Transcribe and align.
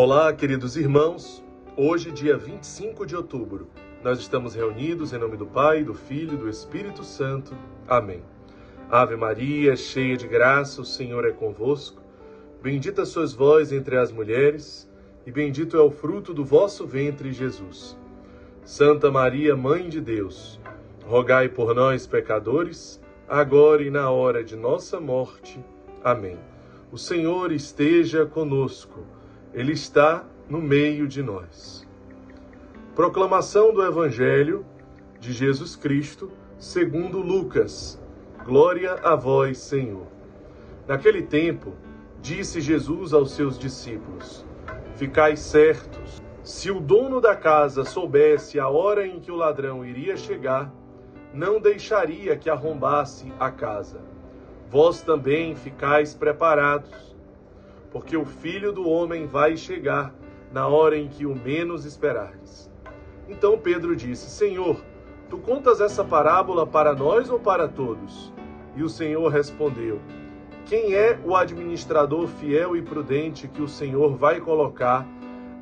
Olá, 0.00 0.32
queridos 0.32 0.76
irmãos. 0.76 1.44
Hoje, 1.76 2.12
dia 2.12 2.38
25 2.38 3.04
de 3.04 3.16
outubro, 3.16 3.68
nós 4.00 4.20
estamos 4.20 4.54
reunidos 4.54 5.12
em 5.12 5.18
nome 5.18 5.36
do 5.36 5.44
Pai, 5.44 5.82
do 5.82 5.92
Filho 5.92 6.34
e 6.34 6.36
do 6.36 6.48
Espírito 6.48 7.02
Santo. 7.02 7.52
Amém. 7.88 8.22
Ave 8.88 9.16
Maria, 9.16 9.74
cheia 9.74 10.16
de 10.16 10.28
graça, 10.28 10.80
o 10.80 10.84
Senhor 10.84 11.24
é 11.24 11.32
convosco. 11.32 12.00
Bendita 12.62 13.04
sois 13.04 13.32
vós 13.32 13.72
entre 13.72 13.96
as 13.96 14.12
mulheres, 14.12 14.88
e 15.26 15.32
bendito 15.32 15.76
é 15.76 15.80
o 15.80 15.90
fruto 15.90 16.32
do 16.32 16.44
vosso 16.44 16.86
ventre, 16.86 17.32
Jesus. 17.32 17.98
Santa 18.64 19.10
Maria, 19.10 19.56
Mãe 19.56 19.88
de 19.88 20.00
Deus, 20.00 20.60
rogai 21.06 21.48
por 21.48 21.74
nós, 21.74 22.06
pecadores, 22.06 23.00
agora 23.28 23.82
e 23.82 23.90
na 23.90 24.08
hora 24.08 24.44
de 24.44 24.54
nossa 24.54 25.00
morte. 25.00 25.58
Amém. 26.04 26.38
O 26.92 26.96
Senhor 26.96 27.50
esteja 27.50 28.24
conosco, 28.24 29.04
Ele 29.52 29.72
está 29.72 30.24
no 30.48 30.60
meio 30.60 31.06
de 31.06 31.22
nós. 31.22 31.86
Proclamação 32.94 33.72
do 33.72 33.84
Evangelho 33.84 34.64
de 35.20 35.32
Jesus 35.32 35.76
Cristo, 35.76 36.30
segundo 36.58 37.18
Lucas. 37.20 38.00
Glória 38.44 38.94
a 38.94 39.14
vós, 39.14 39.58
Senhor. 39.58 40.06
Naquele 40.86 41.22
tempo, 41.22 41.74
disse 42.20 42.60
Jesus 42.60 43.12
aos 43.12 43.32
seus 43.32 43.58
discípulos: 43.58 44.44
Ficai 44.96 45.36
certos, 45.36 46.22
se 46.42 46.70
o 46.70 46.80
dono 46.80 47.20
da 47.20 47.36
casa 47.36 47.84
soubesse 47.84 48.58
a 48.58 48.68
hora 48.68 49.06
em 49.06 49.20
que 49.20 49.30
o 49.30 49.36
ladrão 49.36 49.84
iria 49.84 50.16
chegar, 50.16 50.72
não 51.32 51.60
deixaria 51.60 52.36
que 52.36 52.48
arrombasse 52.48 53.32
a 53.38 53.50
casa. 53.50 54.00
Vós 54.70 55.02
também 55.02 55.54
ficais 55.54 56.14
preparados, 56.14 57.07
porque 57.90 58.16
o 58.16 58.24
filho 58.24 58.72
do 58.72 58.88
homem 58.88 59.26
vai 59.26 59.56
chegar 59.56 60.14
na 60.52 60.66
hora 60.66 60.96
em 60.96 61.08
que 61.08 61.26
o 61.26 61.34
menos 61.34 61.84
esperardes. 61.84 62.70
Então 63.28 63.58
Pedro 63.58 63.94
disse: 63.94 64.30
Senhor, 64.30 64.80
tu 65.28 65.38
contas 65.38 65.80
essa 65.80 66.04
parábola 66.04 66.66
para 66.66 66.94
nós 66.94 67.30
ou 67.30 67.38
para 67.38 67.68
todos? 67.68 68.32
E 68.76 68.82
o 68.82 68.88
Senhor 68.88 69.28
respondeu: 69.28 70.00
Quem 70.64 70.94
é 70.94 71.18
o 71.24 71.34
administrador 71.34 72.26
fiel 72.26 72.76
e 72.76 72.82
prudente 72.82 73.48
que 73.48 73.62
o 73.62 73.68
Senhor 73.68 74.16
vai 74.16 74.40
colocar 74.40 75.06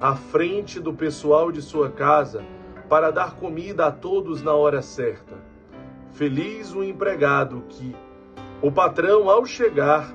à 0.01 0.15
frente 0.15 0.79
do 0.79 0.93
pessoal 0.93 1.51
de 1.51 1.63
sua 1.63 1.91
casa 1.91 2.45
para 2.89 3.11
dar 3.11 3.35
comida 3.35 3.87
a 3.87 3.93
todos 3.93 4.43
na 4.43 4.53
hora 4.53 4.83
certa? 4.83 5.35
Feliz 6.13 6.73
o 6.75 6.83
empregado 6.83 7.65
que 7.69 7.95
o 8.63 8.73
patrão, 8.73 9.29
ao 9.29 9.45
chegar, 9.45 10.15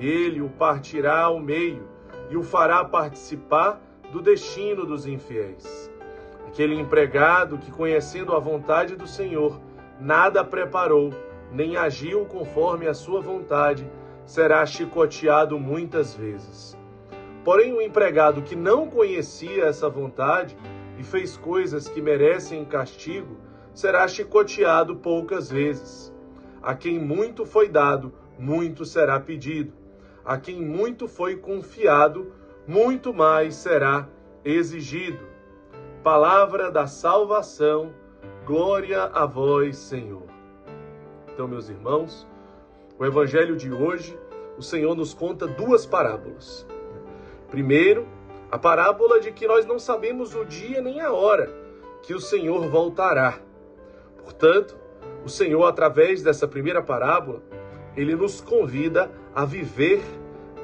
Ele 0.00 0.40
o 0.40 0.48
partirá 0.48 1.20
ao 1.20 1.38
meio 1.38 1.86
e 2.30 2.36
o 2.36 2.42
fará 2.42 2.82
participar 2.82 3.80
do 4.10 4.22
destino 4.22 4.86
dos 4.86 5.06
infiéis. 5.06 5.90
Aquele 6.48 6.74
empregado 6.74 7.58
que, 7.58 7.70
conhecendo 7.70 8.34
a 8.34 8.38
vontade 8.40 8.96
do 8.96 9.06
Senhor, 9.06 9.60
nada 10.00 10.42
preparou, 10.42 11.12
nem 11.52 11.76
agiu 11.76 12.24
conforme 12.24 12.88
a 12.88 12.94
sua 12.94 13.20
vontade, 13.20 13.86
será 14.24 14.64
chicoteado 14.64 15.58
muitas 15.58 16.14
vezes. 16.14 16.76
Porém, 17.44 17.72
o 17.72 17.80
empregado 17.80 18.42
que 18.42 18.56
não 18.56 18.88
conhecia 18.88 19.64
essa 19.64 19.88
vontade 19.88 20.56
e 20.98 21.02
fez 21.02 21.36
coisas 21.36 21.88
que 21.88 22.00
merecem 22.00 22.64
castigo, 22.64 23.36
será 23.72 24.06
chicoteado 24.06 24.96
poucas 24.96 25.50
vezes. 25.50 26.12
A 26.62 26.74
quem 26.74 26.98
muito 26.98 27.44
foi 27.44 27.68
dado, 27.68 28.12
muito 28.38 28.84
será 28.84 29.18
pedido. 29.18 29.79
A 30.24 30.36
quem 30.38 30.60
muito 30.60 31.08
foi 31.08 31.36
confiado, 31.36 32.32
muito 32.66 33.12
mais 33.12 33.54
será 33.54 34.08
exigido. 34.44 35.26
Palavra 36.02 36.70
da 36.70 36.86
salvação, 36.86 37.92
glória 38.46 39.04
a 39.04 39.26
vós, 39.26 39.76
Senhor. 39.76 40.24
Então, 41.32 41.48
meus 41.48 41.68
irmãos, 41.68 42.26
o 42.98 43.04
evangelho 43.04 43.56
de 43.56 43.72
hoje, 43.72 44.18
o 44.58 44.62
Senhor 44.62 44.94
nos 44.94 45.14
conta 45.14 45.46
duas 45.46 45.86
parábolas. 45.86 46.66
Primeiro, 47.50 48.06
a 48.50 48.58
parábola 48.58 49.20
de 49.20 49.32
que 49.32 49.46
nós 49.46 49.64
não 49.64 49.78
sabemos 49.78 50.34
o 50.34 50.44
dia 50.44 50.80
nem 50.80 51.00
a 51.00 51.12
hora 51.12 51.50
que 52.02 52.14
o 52.14 52.20
Senhor 52.20 52.68
voltará. 52.68 53.38
Portanto, 54.22 54.76
o 55.24 55.28
Senhor, 55.28 55.64
através 55.64 56.22
dessa 56.22 56.48
primeira 56.48 56.82
parábola, 56.82 57.42
ele 57.96 58.14
nos 58.14 58.40
convida 58.40 59.10
a 59.34 59.44
viver 59.44 60.02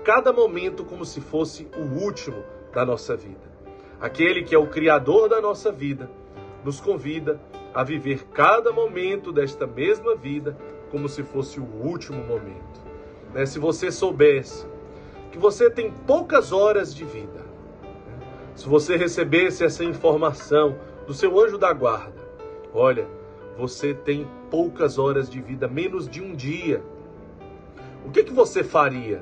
cada 0.05 0.33
momento 0.33 0.85
como 0.85 1.05
se 1.05 1.21
fosse 1.21 1.69
o 1.77 2.05
último 2.05 2.43
da 2.73 2.85
nossa 2.85 3.17
vida. 3.17 3.57
Aquele 4.01 4.43
que 4.43 4.55
é 4.55 4.59
o 4.59 4.67
Criador 4.67 5.29
da 5.29 5.41
nossa 5.41 5.73
vida 5.73 6.11
nos 6.65 6.81
convida 6.81 7.41
a 7.75 7.83
viver 7.83 8.25
cada 8.33 8.73
momento 8.73 9.33
desta 9.33 9.67
mesma 9.67 10.15
vida 10.15 10.57
como 10.91 11.09
se 11.09 11.23
fosse 11.23 11.61
o 11.61 11.65
último 11.65 12.23
momento. 12.25 12.81
Né? 13.33 13.47
Se 13.47 13.59
você 13.59 13.91
soubesse 13.91 14.67
que 15.31 15.39
você 15.39 15.69
tem 15.71 15.91
poucas 16.07 16.53
horas 16.53 16.95
de 16.95 17.05
vida, 17.05 17.45
né? 18.07 18.19
se 18.55 18.69
você 18.69 18.97
recebesse 18.97 19.65
essa 19.65 19.85
informação 19.85 20.77
do 21.07 21.15
seu 21.15 21.39
anjo 21.39 21.59
da 21.59 21.73
guarda, 21.73 22.27
olha, 22.73 23.07
você 23.57 23.95
tem 23.95 24.27
poucas 24.51 24.99
horas 24.99 25.31
de 25.31 25.41
vida, 25.41 25.67
menos 25.67 26.09
de 26.09 26.23
um 26.23 26.35
dia. 26.35 26.83
O 28.07 28.11
que, 28.11 28.23
que 28.23 28.33
você 28.33 28.63
faria? 28.63 29.21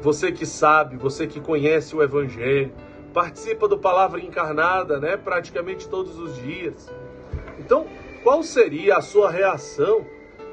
Você 0.00 0.30
que 0.30 0.46
sabe, 0.46 0.96
você 0.96 1.26
que 1.26 1.40
conhece 1.40 1.96
o 1.96 2.02
Evangelho, 2.02 2.72
participa 3.12 3.66
do 3.66 3.76
Palavra 3.76 4.20
Encarnada, 4.20 5.00
né? 5.00 5.16
Praticamente 5.16 5.88
todos 5.88 6.16
os 6.16 6.36
dias. 6.36 6.88
Então, 7.58 7.88
qual 8.22 8.44
seria 8.44 8.98
a 8.98 9.00
sua 9.00 9.32
reação 9.32 10.06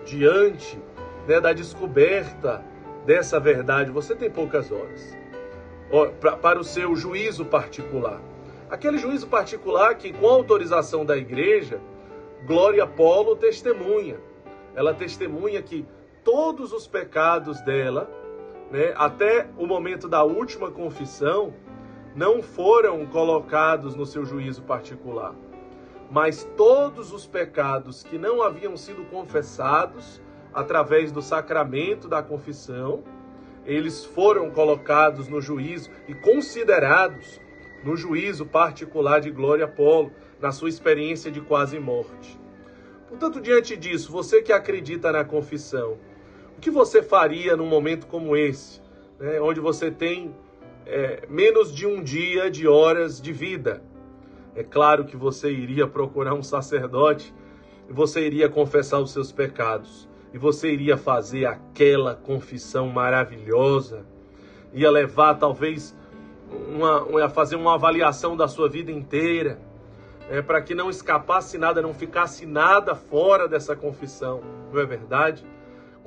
diante 0.04 0.80
né, 1.28 1.40
da 1.40 1.54
descoberta 1.54 2.66
dessa 3.06 3.40
verdade? 3.40 3.92
Você 3.92 4.16
tem 4.16 4.32
poucas 4.32 4.72
horas 4.72 5.16
para 6.42 6.60
o 6.60 6.64
seu 6.64 6.96
juízo 6.96 7.46
particular. 7.46 8.20
Aquele 8.72 8.98
juízo 8.98 9.28
particular 9.28 9.96
que, 9.96 10.12
com 10.12 10.28
autorização 10.28 11.06
da 11.06 11.16
igreja, 11.16 11.80
Glória 12.48 12.88
Polo 12.88 13.36
testemunha. 13.36 14.18
Ela 14.76 14.96
testemunha 14.96 15.62
que 15.62 15.86
todos 16.32 16.72
os 16.74 16.86
pecados 16.86 17.60
dela 17.62 18.08
né, 18.70 18.94
até 18.96 19.48
o 19.58 19.66
momento 19.66 20.08
da 20.08 20.24
última 20.24 20.70
confissão, 20.70 21.56
não 22.16 22.40
foram 22.44 23.04
colocados 23.08 23.96
no 23.96 24.06
seu 24.06 24.24
juízo 24.24 24.62
particular. 24.62 25.34
Mas 26.12 26.48
todos 26.56 27.12
os 27.12 27.26
pecados 27.26 28.04
que 28.04 28.20
não 28.20 28.44
haviam 28.44 28.78
sido 28.78 29.06
confessados 29.06 30.22
através 30.54 31.12
do 31.12 31.20
sacramento 31.20 32.08
da 32.08 32.22
confissão, 32.22 33.04
eles 33.66 34.06
foram 34.06 34.52
colocados 34.52 35.28
no 35.28 35.42
juízo 35.42 35.90
e 36.08 36.14
considerados 36.14 37.42
no 37.84 37.98
juízo 37.98 38.46
particular 38.46 39.20
de 39.20 39.32
Glória 39.32 39.66
Apolo, 39.66 40.12
na 40.40 40.52
sua 40.52 40.70
experiência 40.70 41.32
de 41.32 41.42
quase 41.42 41.80
morte. 41.80 42.40
Portanto, 43.08 43.42
diante 43.42 43.76
disso, 43.76 44.12
você 44.12 44.44
que 44.44 44.54
acredita 44.54 45.12
na 45.12 45.26
confissão, 45.26 45.98
o 46.60 46.62
que 46.62 46.70
você 46.70 47.02
faria 47.02 47.56
num 47.56 47.66
momento 47.66 48.06
como 48.06 48.36
esse, 48.36 48.82
né, 49.18 49.40
onde 49.40 49.60
você 49.60 49.90
tem 49.90 50.36
é, 50.86 51.26
menos 51.30 51.74
de 51.74 51.88
um 51.88 52.04
dia 52.04 52.52
de 52.52 52.68
horas 52.68 53.22
de 53.22 53.32
vida? 53.32 53.82
É 54.54 54.64
claro 54.64 55.06
que 55.06 55.16
você 55.16 55.50
iria 55.50 55.88
procurar 55.88 56.34
um 56.34 56.44
sacerdote 56.44 57.34
você 57.90 58.26
iria 58.26 58.48
confessar 58.48 59.00
os 59.00 59.12
seus 59.12 59.32
pecados 59.32 60.08
e 60.34 60.38
você 60.38 60.72
iria 60.72 60.96
fazer 60.96 61.46
aquela 61.46 62.14
confissão 62.16 62.88
maravilhosa, 62.88 64.06
ia 64.72 64.92
levar 64.92 65.36
talvez 65.36 65.98
uma, 66.52 67.20
ia 67.20 67.30
fazer 67.30 67.56
uma 67.56 67.74
avaliação 67.74 68.38
da 68.38 68.48
sua 68.48 68.70
vida 68.70 68.92
inteira, 68.92 69.60
é, 70.30 70.42
para 70.42 70.62
que 70.62 70.76
não 70.76 70.90
escapasse 70.90 71.58
nada, 71.58 71.82
não 71.82 71.94
ficasse 71.94 72.46
nada 72.46 72.94
fora 72.94 73.48
dessa 73.48 73.76
confissão, 73.76 74.42
não 74.72 74.80
é 74.80 74.86
verdade? 74.86 75.44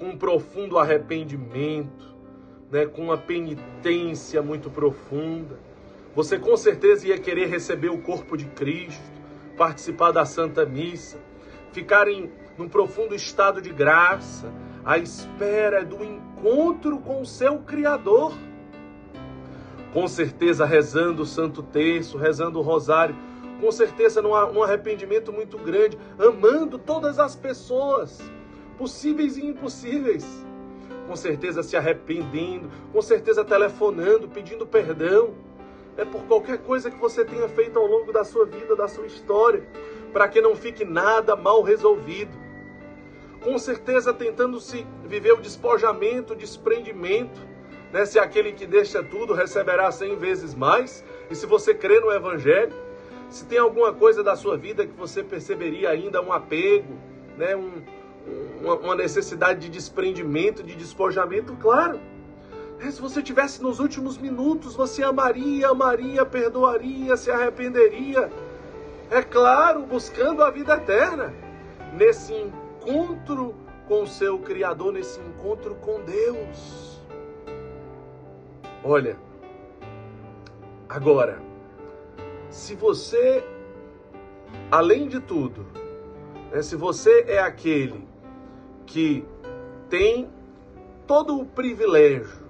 Com 0.02 0.08
um 0.08 0.16
profundo 0.16 0.80
arrependimento, 0.80 2.12
né, 2.72 2.86
com 2.86 3.02
uma 3.02 3.16
penitência 3.16 4.42
muito 4.42 4.68
profunda. 4.68 5.60
Você 6.12 6.40
com 6.40 6.56
certeza 6.56 7.06
ia 7.06 7.16
querer 7.16 7.46
receber 7.46 7.88
o 7.88 7.98
corpo 7.98 8.36
de 8.36 8.46
Cristo, 8.46 9.00
participar 9.56 10.10
da 10.10 10.24
Santa 10.24 10.66
Missa, 10.66 11.20
ficar 11.70 12.08
em 12.08 12.28
num 12.58 12.68
profundo 12.68 13.14
estado 13.14 13.62
de 13.62 13.70
graça, 13.72 14.52
à 14.84 14.98
espera 14.98 15.84
do 15.84 16.02
encontro 16.02 16.98
com 16.98 17.20
o 17.20 17.26
seu 17.26 17.60
Criador. 17.60 18.36
Com 19.92 20.08
certeza 20.08 20.66
rezando 20.66 21.22
o 21.22 21.26
Santo 21.26 21.62
Terço, 21.62 22.18
rezando 22.18 22.58
o 22.58 22.62
Rosário, 22.62 23.14
com 23.60 23.70
certeza 23.70 24.20
num, 24.20 24.30
num 24.52 24.64
arrependimento 24.64 25.32
muito 25.32 25.56
grande, 25.58 25.96
amando 26.18 26.76
todas 26.76 27.20
as 27.20 27.36
pessoas, 27.36 28.20
possíveis 28.82 29.36
e 29.36 29.46
impossíveis 29.46 30.26
com 31.06 31.14
certeza 31.14 31.62
se 31.62 31.76
arrependendo, 31.76 32.68
com 32.92 33.00
certeza 33.00 33.44
telefonando, 33.44 34.28
pedindo 34.28 34.66
perdão 34.66 35.34
é 35.96 36.04
por 36.04 36.22
qualquer 36.24 36.58
coisa 36.58 36.90
que 36.90 36.98
você 36.98 37.24
tenha 37.24 37.48
feito 37.48 37.78
ao 37.78 37.86
longo 37.86 38.12
da 38.12 38.24
sua 38.24 38.44
vida, 38.44 38.74
da 38.74 38.88
sua 38.88 39.06
história, 39.06 39.62
para 40.12 40.26
que 40.26 40.40
não 40.40 40.56
fique 40.56 40.84
nada 40.84 41.36
mal 41.36 41.62
resolvido. 41.62 42.32
Com 43.40 43.56
certeza 43.56 44.12
tentando 44.12 44.58
se 44.58 44.84
viver 45.04 45.32
o 45.32 45.40
despojamento, 45.40 46.32
o 46.32 46.36
desprendimento, 46.36 47.40
né? 47.92 48.04
Se 48.04 48.18
aquele 48.18 48.52
que 48.52 48.66
deixa 48.66 49.00
tudo 49.00 49.32
receberá 49.32 49.92
cem 49.92 50.16
vezes 50.16 50.56
mais, 50.56 51.04
e 51.30 51.36
se 51.36 51.46
você 51.46 51.72
crê 51.72 52.00
no 52.00 52.10
Evangelho, 52.10 52.74
se 53.28 53.44
tem 53.44 53.58
alguma 53.58 53.92
coisa 53.92 54.24
da 54.24 54.34
sua 54.34 54.56
vida 54.56 54.84
que 54.84 54.94
você 54.94 55.22
perceberia 55.22 55.90
ainda 55.90 56.20
um 56.20 56.32
apego, 56.32 56.94
né? 57.36 57.54
Um, 57.54 58.01
uma 58.62 58.94
necessidade 58.94 59.60
de 59.60 59.68
desprendimento, 59.68 60.62
de 60.62 60.74
despojamento, 60.74 61.54
claro 61.56 61.98
é, 62.82 62.90
se 62.90 63.00
você 63.00 63.22
tivesse 63.22 63.62
nos 63.62 63.78
últimos 63.78 64.18
minutos, 64.18 64.74
você 64.74 65.04
amaria, 65.04 65.68
amaria, 65.68 66.26
perdoaria, 66.26 67.16
se 67.16 67.30
arrependeria. 67.30 68.28
É 69.08 69.22
claro, 69.22 69.82
buscando 69.86 70.42
a 70.42 70.50
vida 70.50 70.74
eterna. 70.74 71.32
Nesse 71.96 72.34
encontro 72.34 73.54
com 73.86 74.02
o 74.02 74.06
seu 74.06 74.38
Criador, 74.40 74.92
nesse 74.94 75.20
encontro 75.20 75.76
com 75.76 76.00
Deus. 76.00 77.00
Olha, 78.82 79.16
agora, 80.88 81.40
se 82.50 82.74
você, 82.74 83.44
além 84.72 85.06
de 85.06 85.20
tudo, 85.20 85.64
né, 86.50 86.62
se 86.62 86.74
você 86.74 87.26
é 87.28 87.38
aquele 87.38 88.08
que 88.86 89.24
tem 89.88 90.28
todo 91.06 91.38
o 91.38 91.44
privilégio 91.44 92.42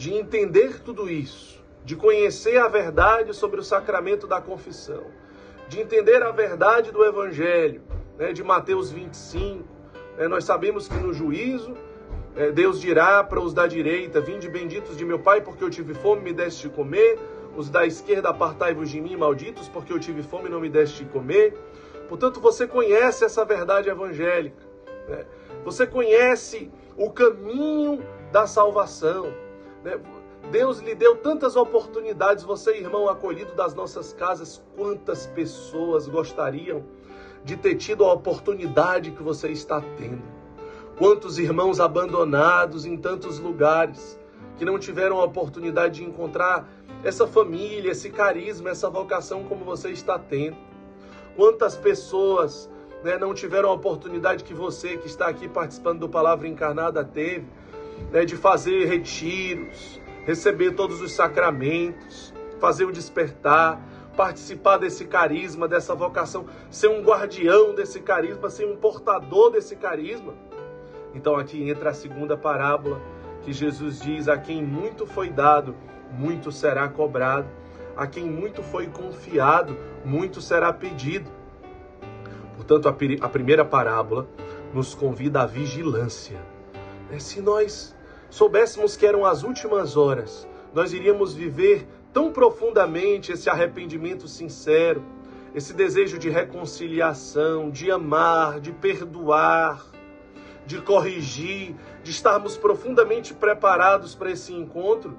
de 0.00 0.14
entender 0.14 0.80
tudo 0.80 1.10
isso, 1.10 1.62
de 1.84 1.94
conhecer 1.94 2.56
a 2.56 2.68
verdade 2.68 3.34
sobre 3.34 3.60
o 3.60 3.62
sacramento 3.62 4.26
da 4.26 4.40
confissão, 4.40 5.04
de 5.68 5.78
entender 5.78 6.22
a 6.22 6.30
verdade 6.30 6.90
do 6.90 7.04
Evangelho, 7.04 7.82
né, 8.18 8.32
de 8.32 8.42
Mateus 8.42 8.90
25. 8.90 9.62
Né, 10.16 10.26
nós 10.26 10.44
sabemos 10.44 10.88
que 10.88 10.94
no 10.94 11.12
juízo, 11.12 11.74
é, 12.34 12.50
Deus 12.50 12.80
dirá 12.80 13.22
para 13.22 13.40
os 13.40 13.52
da 13.52 13.66
direita: 13.66 14.22
Vinde 14.22 14.48
benditos 14.48 14.96
de 14.96 15.04
meu 15.04 15.18
Pai, 15.18 15.42
porque 15.42 15.62
eu 15.62 15.68
tive 15.68 15.92
fome 15.92 16.22
e 16.22 16.24
me 16.24 16.32
deste 16.32 16.68
de 16.68 16.74
comer. 16.74 17.18
Os 17.54 17.68
da 17.68 17.84
esquerda, 17.84 18.30
apartai-vos 18.30 18.88
de 18.88 19.00
mim, 19.02 19.16
malditos, 19.16 19.68
porque 19.68 19.92
eu 19.92 19.98
tive 19.98 20.22
fome 20.22 20.48
e 20.48 20.50
não 20.50 20.60
me 20.60 20.70
deste 20.70 21.04
de 21.04 21.10
comer. 21.10 21.52
Portanto, 22.08 22.40
você 22.40 22.66
conhece 22.66 23.22
essa 23.22 23.44
verdade 23.44 23.90
evangélica. 23.90 24.69
Né? 25.10 25.26
Você 25.64 25.86
conhece 25.86 26.70
o 26.96 27.10
caminho 27.10 28.02
da 28.30 28.46
salvação. 28.46 29.26
Né? 29.84 30.00
Deus 30.50 30.78
lhe 30.78 30.94
deu 30.94 31.16
tantas 31.16 31.56
oportunidades, 31.56 32.44
você, 32.44 32.78
irmão 32.78 33.08
acolhido 33.08 33.54
das 33.54 33.74
nossas 33.74 34.12
casas, 34.12 34.62
quantas 34.76 35.26
pessoas 35.26 36.08
gostariam 36.08 36.82
de 37.44 37.56
ter 37.56 37.74
tido 37.74 38.04
a 38.04 38.12
oportunidade 38.12 39.10
que 39.10 39.22
você 39.22 39.48
está 39.48 39.82
tendo? 39.98 40.22
Quantos 40.96 41.38
irmãos 41.38 41.80
abandonados 41.80 42.84
em 42.84 42.96
tantos 42.96 43.38
lugares 43.38 44.18
que 44.56 44.64
não 44.64 44.78
tiveram 44.78 45.18
a 45.20 45.24
oportunidade 45.24 46.00
de 46.00 46.04
encontrar 46.04 46.68
essa 47.02 47.26
família, 47.26 47.92
esse 47.92 48.10
carisma, 48.10 48.70
essa 48.70 48.90
vocação 48.90 49.44
como 49.44 49.64
você 49.64 49.90
está 49.90 50.18
tendo? 50.18 50.56
Quantas 51.36 51.76
pessoas 51.76 52.68
né, 53.02 53.18
não 53.18 53.34
tiveram 53.34 53.70
a 53.70 53.72
oportunidade 53.72 54.44
que 54.44 54.54
você, 54.54 54.96
que 54.96 55.06
está 55.06 55.28
aqui 55.28 55.48
participando 55.48 56.00
do 56.00 56.08
Palavra 56.08 56.46
Encarnada, 56.46 57.04
teve? 57.04 57.46
né, 58.10 58.24
de 58.24 58.36
fazer 58.36 58.86
retiros, 58.86 60.00
receber 60.24 60.72
todos 60.72 61.00
os 61.00 61.12
sacramentos, 61.12 62.32
fazer 62.58 62.84
o 62.84 62.92
despertar, 62.92 63.80
participar 64.16 64.78
desse 64.78 65.04
carisma, 65.04 65.68
dessa 65.68 65.94
vocação, 65.94 66.46
ser 66.70 66.88
um 66.88 67.02
guardião 67.02 67.74
desse 67.74 68.00
carisma, 68.00 68.48
ser 68.48 68.66
um 68.66 68.76
portador 68.76 69.50
desse 69.50 69.76
carisma. 69.76 70.34
Então 71.14 71.36
aqui 71.36 71.68
entra 71.68 71.90
a 71.90 71.94
segunda 71.94 72.36
parábola 72.36 73.00
que 73.42 73.52
Jesus 73.52 74.00
diz: 74.00 74.28
A 74.28 74.36
quem 74.36 74.62
muito 74.62 75.06
foi 75.06 75.30
dado, 75.30 75.74
muito 76.12 76.52
será 76.52 76.88
cobrado. 76.88 77.48
A 77.96 78.06
quem 78.06 78.24
muito 78.24 78.62
foi 78.62 78.86
confiado, 78.86 79.76
muito 80.04 80.40
será 80.40 80.72
pedido. 80.72 81.30
Portanto, 82.60 82.88
a, 82.88 83.24
a 83.24 83.28
primeira 83.28 83.64
parábola 83.64 84.28
nos 84.74 84.94
convida 84.94 85.40
à 85.40 85.46
vigilância. 85.46 86.38
É, 87.10 87.18
se 87.18 87.40
nós 87.40 87.96
soubéssemos 88.28 88.96
que 88.96 89.06
eram 89.06 89.24
as 89.24 89.42
últimas 89.42 89.96
horas, 89.96 90.46
nós 90.74 90.92
iríamos 90.92 91.32
viver 91.32 91.88
tão 92.12 92.30
profundamente 92.30 93.32
esse 93.32 93.48
arrependimento 93.48 94.28
sincero, 94.28 95.02
esse 95.54 95.72
desejo 95.72 96.18
de 96.18 96.28
reconciliação, 96.28 97.70
de 97.70 97.90
amar, 97.90 98.60
de 98.60 98.72
perdoar, 98.72 99.86
de 100.66 100.82
corrigir, 100.82 101.74
de 102.04 102.10
estarmos 102.10 102.58
profundamente 102.58 103.32
preparados 103.32 104.14
para 104.14 104.30
esse 104.30 104.52
encontro. 104.52 105.16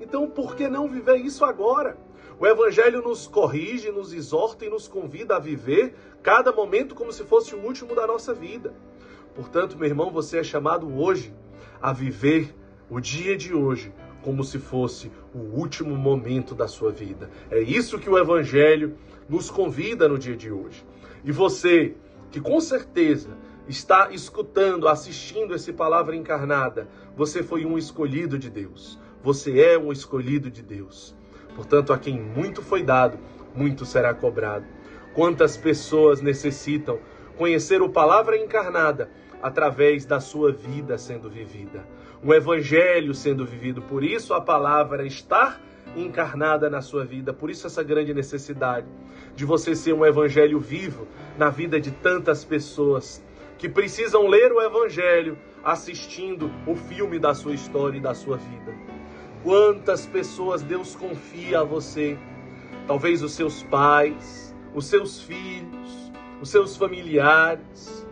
Então, 0.00 0.28
por 0.28 0.54
que 0.54 0.68
não 0.68 0.88
viver 0.88 1.16
isso 1.16 1.44
agora? 1.44 1.98
O 2.38 2.46
Evangelho 2.46 3.00
nos 3.00 3.28
corrige, 3.28 3.92
nos 3.92 4.12
exorta 4.12 4.64
e 4.64 4.68
nos 4.68 4.88
convida 4.88 5.36
a 5.36 5.38
viver 5.38 5.94
cada 6.24 6.50
momento 6.50 6.94
como 6.94 7.12
se 7.12 7.22
fosse 7.22 7.54
o 7.54 7.58
último 7.58 7.94
da 7.94 8.06
nossa 8.06 8.32
vida. 8.32 8.72
Portanto, 9.34 9.76
meu 9.76 9.86
irmão, 9.86 10.10
você 10.10 10.38
é 10.38 10.42
chamado 10.42 10.90
hoje 10.98 11.34
a 11.82 11.92
viver 11.92 12.54
o 12.88 12.98
dia 12.98 13.36
de 13.36 13.52
hoje 13.52 13.92
como 14.22 14.42
se 14.42 14.58
fosse 14.58 15.12
o 15.34 15.38
último 15.38 15.94
momento 15.94 16.54
da 16.54 16.66
sua 16.66 16.90
vida. 16.90 17.30
É 17.50 17.60
isso 17.60 17.98
que 17.98 18.08
o 18.08 18.18
Evangelho 18.18 18.96
nos 19.28 19.50
convida 19.50 20.08
no 20.08 20.18
dia 20.18 20.34
de 20.34 20.50
hoje. 20.50 20.82
E 21.22 21.30
você, 21.30 21.94
que 22.30 22.40
com 22.40 22.58
certeza 22.58 23.36
está 23.68 24.10
escutando, 24.10 24.88
assistindo 24.88 25.54
essa 25.54 25.74
palavra 25.74 26.16
encarnada, 26.16 26.88
você 27.14 27.42
foi 27.42 27.66
um 27.66 27.76
escolhido 27.76 28.38
de 28.38 28.48
Deus. 28.48 28.98
Você 29.22 29.60
é 29.60 29.78
um 29.78 29.92
escolhido 29.92 30.50
de 30.50 30.62
Deus. 30.62 31.14
Portanto, 31.54 31.92
a 31.92 31.98
quem 31.98 32.18
muito 32.18 32.62
foi 32.62 32.82
dado, 32.82 33.18
muito 33.54 33.84
será 33.84 34.14
cobrado. 34.14 34.64
Quantas 35.14 35.56
pessoas 35.56 36.20
necessitam 36.20 36.98
conhecer 37.36 37.82
o 37.82 37.88
palavra 37.88 38.36
encarnada 38.36 39.10
através 39.42 40.04
da 40.06 40.20
sua 40.20 40.52
vida 40.52 40.96
sendo 40.96 41.28
vivida, 41.28 41.86
um 42.22 42.32
evangelho 42.32 43.14
sendo 43.14 43.44
vivido. 43.44 43.82
Por 43.82 44.02
isso 44.02 44.32
a 44.32 44.40
palavra 44.40 45.06
estar 45.06 45.60
encarnada 45.94 46.70
na 46.70 46.80
sua 46.80 47.04
vida, 47.04 47.32
por 47.32 47.50
isso 47.50 47.66
essa 47.66 47.82
grande 47.82 48.14
necessidade 48.14 48.86
de 49.36 49.44
você 49.44 49.74
ser 49.74 49.92
um 49.92 50.04
evangelho 50.04 50.58
vivo 50.58 51.06
na 51.36 51.50
vida 51.50 51.78
de 51.78 51.90
tantas 51.90 52.44
pessoas 52.44 53.22
que 53.58 53.68
precisam 53.68 54.26
ler 54.26 54.50
o 54.50 54.62
evangelho 54.62 55.36
assistindo 55.62 56.50
o 56.66 56.74
filme 56.74 57.18
da 57.18 57.34
sua 57.34 57.52
história 57.52 57.98
e 57.98 58.00
da 58.00 58.14
sua 58.14 58.36
vida. 58.36 58.74
Quantas 59.42 60.06
pessoas 60.06 60.62
Deus 60.62 60.96
confia 60.96 61.60
a 61.60 61.64
você? 61.64 62.16
Talvez 62.86 63.22
os 63.22 63.32
seus 63.32 63.62
pais, 63.62 64.53
os 64.74 64.86
seus 64.86 65.20
filhos, 65.20 66.12
os 66.40 66.50
seus 66.50 66.76
familiares, 66.76 68.04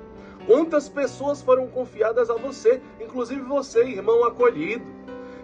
Quantas 0.47 0.89
pessoas 0.89 1.41
foram 1.41 1.69
confiadas 1.69 2.29
a 2.29 2.35
você, 2.35 2.81
inclusive 3.01 3.41
você, 3.43 3.85
irmão 3.85 4.25
acolhido, 4.25 4.85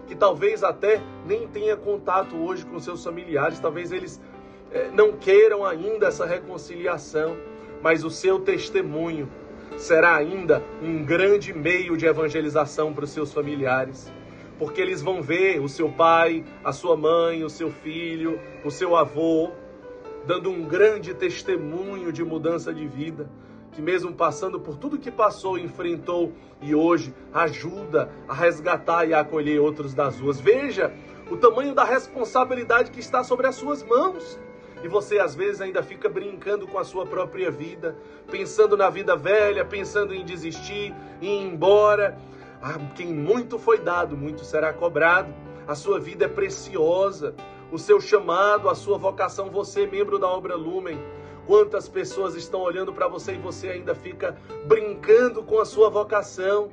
que 0.07 0.15
talvez 0.15 0.63
até 0.63 1.01
nem 1.25 1.47
tenha 1.47 1.77
contato 1.77 2.35
hoje 2.35 2.65
com 2.65 2.79
seus 2.79 3.03
familiares, 3.03 3.59
talvez 3.59 3.91
eles 3.91 4.19
eh, 4.71 4.89
não 4.93 5.13
queiram 5.13 5.65
ainda 5.65 6.07
essa 6.07 6.25
reconciliação, 6.25 7.37
mas 7.81 8.03
o 8.03 8.09
seu 8.09 8.39
testemunho 8.39 9.29
será 9.77 10.17
ainda 10.17 10.61
um 10.81 11.05
grande 11.05 11.53
meio 11.53 11.95
de 11.95 12.05
evangelização 12.05 12.93
para 12.93 13.05
os 13.05 13.11
seus 13.11 13.31
familiares, 13.31 14.11
porque 14.57 14.81
eles 14.81 15.01
vão 15.01 15.21
ver 15.21 15.61
o 15.61 15.69
seu 15.69 15.89
pai, 15.89 16.43
a 16.61 16.73
sua 16.73 16.97
mãe, 16.97 17.45
o 17.45 17.49
seu 17.49 17.71
filho, 17.71 18.37
o 18.65 18.71
seu 18.71 18.97
avô, 18.97 19.51
dando 20.25 20.49
um 20.49 20.63
grande 20.63 21.13
testemunho 21.13 22.11
de 22.11 22.23
mudança 22.23 22.73
de 22.73 22.87
vida 22.87 23.29
que 23.71 23.81
mesmo 23.81 24.13
passando 24.13 24.59
por 24.59 24.75
tudo 24.75 24.97
que 24.97 25.11
passou, 25.11 25.57
enfrentou 25.57 26.33
e 26.61 26.73
hoje 26.73 27.13
ajuda 27.33 28.09
a 28.27 28.33
resgatar 28.33 29.05
e 29.05 29.13
a 29.13 29.21
acolher 29.21 29.59
outros 29.59 29.93
das 29.93 30.19
ruas. 30.19 30.39
Veja 30.39 30.91
o 31.29 31.37
tamanho 31.37 31.73
da 31.73 31.83
responsabilidade 31.83 32.91
que 32.91 32.99
está 32.99 33.23
sobre 33.23 33.47
as 33.47 33.55
suas 33.55 33.83
mãos. 33.83 34.39
E 34.83 34.87
você 34.87 35.19
às 35.19 35.35
vezes 35.35 35.61
ainda 35.61 35.83
fica 35.83 36.09
brincando 36.09 36.65
com 36.65 36.77
a 36.77 36.83
sua 36.83 37.05
própria 37.05 37.51
vida, 37.51 37.95
pensando 38.31 38.77
na 38.77 38.89
vida 38.89 39.15
velha, 39.15 39.65
pensando 39.65 40.13
em 40.13 40.23
desistir, 40.23 40.93
em 41.21 41.43
ir 41.43 41.47
embora. 41.47 42.17
Ah, 42.61 42.79
quem 42.95 43.13
muito 43.13 43.59
foi 43.59 43.77
dado, 43.77 44.17
muito 44.17 44.43
será 44.43 44.73
cobrado. 44.73 45.33
A 45.67 45.75
sua 45.75 45.99
vida 45.99 46.25
é 46.25 46.27
preciosa. 46.27 47.35
O 47.71 47.77
seu 47.77 48.01
chamado, 48.01 48.67
a 48.67 48.73
sua 48.73 48.97
vocação, 48.97 49.49
você, 49.51 49.85
membro 49.85 50.17
da 50.17 50.27
obra 50.27 50.55
Lumen. 50.55 50.99
Quantas 51.45 51.87
pessoas 51.87 52.35
estão 52.35 52.61
olhando 52.61 52.91
para 52.91 53.07
você 53.07 53.33
e 53.33 53.37
você 53.37 53.69
ainda 53.69 53.93
fica 53.93 54.35
brincando 54.65 55.43
com 55.43 55.59
a 55.59 55.65
sua 55.65 55.89
vocação 55.89 56.71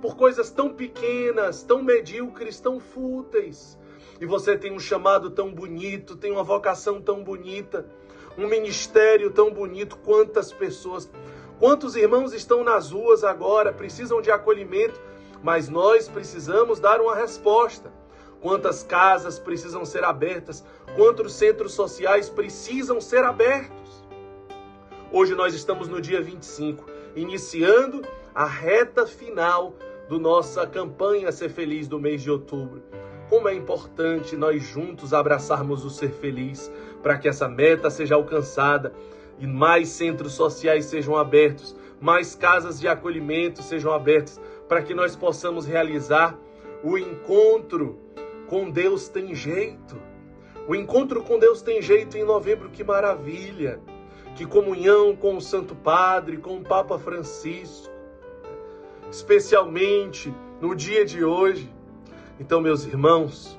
por 0.00 0.16
coisas 0.16 0.50
tão 0.50 0.72
pequenas, 0.72 1.62
tão 1.62 1.82
medíocres, 1.82 2.60
tão 2.60 2.78
fúteis. 2.78 3.78
E 4.20 4.26
você 4.26 4.56
tem 4.56 4.72
um 4.72 4.78
chamado 4.78 5.30
tão 5.30 5.52
bonito, 5.52 6.16
tem 6.16 6.32
uma 6.32 6.44
vocação 6.44 7.00
tão 7.00 7.24
bonita, 7.24 7.86
um 8.38 8.46
ministério 8.46 9.32
tão 9.32 9.52
bonito. 9.52 9.98
Quantas 9.98 10.52
pessoas, 10.52 11.10
quantos 11.58 11.96
irmãos 11.96 12.32
estão 12.32 12.62
nas 12.62 12.92
ruas 12.92 13.24
agora, 13.24 13.72
precisam 13.72 14.22
de 14.22 14.30
acolhimento, 14.30 15.00
mas 15.42 15.68
nós 15.68 16.08
precisamos 16.08 16.78
dar 16.78 17.00
uma 17.00 17.14
resposta. 17.16 17.92
Quantas 18.46 18.84
casas 18.84 19.40
precisam 19.40 19.84
ser 19.84 20.04
abertas, 20.04 20.64
quantos 20.94 21.32
centros 21.32 21.72
sociais 21.72 22.28
precisam 22.28 23.00
ser 23.00 23.24
abertos. 23.24 24.06
Hoje 25.10 25.34
nós 25.34 25.52
estamos 25.52 25.88
no 25.88 26.00
dia 26.00 26.22
25, 26.22 26.88
iniciando 27.16 28.02
a 28.32 28.44
reta 28.44 29.04
final 29.04 29.74
do 30.08 30.20
nossa 30.20 30.64
campanha 30.64 31.32
Ser 31.32 31.48
Feliz 31.48 31.88
do 31.88 31.98
mês 31.98 32.22
de 32.22 32.30
outubro. 32.30 32.84
Como 33.28 33.48
é 33.48 33.54
importante 33.54 34.36
nós 34.36 34.62
juntos 34.62 35.12
abraçarmos 35.12 35.84
o 35.84 35.90
ser 35.90 36.12
feliz 36.12 36.70
para 37.02 37.18
que 37.18 37.28
essa 37.28 37.48
meta 37.48 37.90
seja 37.90 38.14
alcançada 38.14 38.94
e 39.40 39.46
mais 39.48 39.88
centros 39.88 40.34
sociais 40.34 40.84
sejam 40.84 41.16
abertos, 41.16 41.74
mais 42.00 42.36
casas 42.36 42.78
de 42.78 42.86
acolhimento 42.86 43.60
sejam 43.60 43.92
abertas, 43.92 44.40
para 44.68 44.82
que 44.82 44.94
nós 44.94 45.16
possamos 45.16 45.66
realizar 45.66 46.38
o 46.84 46.96
encontro 46.96 48.06
com 48.48 48.70
Deus 48.70 49.08
tem 49.08 49.34
jeito. 49.34 49.96
O 50.68 50.74
encontro 50.74 51.22
com 51.22 51.38
Deus 51.38 51.62
tem 51.62 51.80
jeito 51.80 52.16
em 52.16 52.24
novembro, 52.24 52.70
que 52.70 52.82
maravilha! 52.82 53.80
Que 54.34 54.44
comunhão 54.44 55.16
com 55.16 55.36
o 55.36 55.40
Santo 55.40 55.74
Padre, 55.74 56.36
com 56.36 56.58
o 56.58 56.62
Papa 56.62 56.98
Francisco, 56.98 57.90
especialmente 59.10 60.32
no 60.60 60.74
dia 60.74 61.06
de 61.06 61.24
hoje. 61.24 61.72
Então, 62.38 62.60
meus 62.60 62.84
irmãos, 62.84 63.58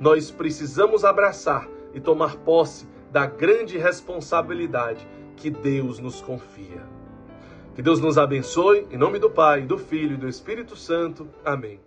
nós 0.00 0.30
precisamos 0.30 1.04
abraçar 1.04 1.68
e 1.92 2.00
tomar 2.00 2.36
posse 2.36 2.88
da 3.12 3.26
grande 3.26 3.76
responsabilidade 3.76 5.06
que 5.36 5.50
Deus 5.50 5.98
nos 5.98 6.22
confia. 6.22 6.82
Que 7.74 7.82
Deus 7.82 8.00
nos 8.00 8.16
abençoe, 8.16 8.86
em 8.90 8.96
nome 8.96 9.18
do 9.18 9.28
Pai, 9.28 9.62
do 9.62 9.76
Filho 9.76 10.14
e 10.14 10.18
do 10.18 10.28
Espírito 10.28 10.74
Santo. 10.74 11.28
Amém. 11.44 11.80